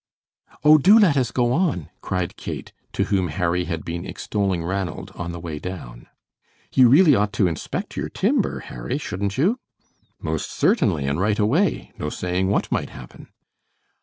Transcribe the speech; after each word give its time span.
"Oh, 0.65 0.79
do 0.79 0.97
let 0.97 1.15
us 1.15 1.29
go 1.29 1.53
on!" 1.53 1.91
cried 2.01 2.35
Kate, 2.35 2.73
to 2.93 3.03
whom 3.03 3.27
Harry 3.27 3.65
had 3.65 3.85
been 3.85 4.03
extolling 4.03 4.63
Ranald 4.65 5.11
on 5.13 5.31
the 5.31 5.39
way 5.39 5.59
down. 5.59 6.07
"You 6.73 6.89
really 6.89 7.13
ought 7.13 7.31
to 7.33 7.45
inspect 7.45 7.95
your 7.95 8.09
timber, 8.09 8.61
Harry, 8.61 8.97
shouldn't 8.97 9.37
you?" 9.37 9.59
"Most 10.19 10.49
certainly, 10.49 11.05
and 11.05 11.19
right 11.21 11.37
away. 11.37 11.91
No 11.99 12.09
saying 12.09 12.47
what 12.47 12.71
might 12.71 12.89
happen." 12.89 13.27